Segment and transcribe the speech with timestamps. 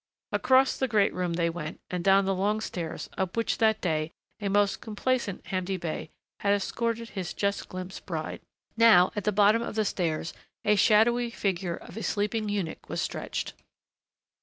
[0.31, 4.11] Across the great room they went and down the long stairs up which that day
[4.39, 8.41] a most complacent Hamdi Bey had escorted his just glimpsed bride.
[8.75, 10.33] Now at the bottom of the stairs
[10.65, 13.53] a shadowy figure of a sleeping eunuch was stretched.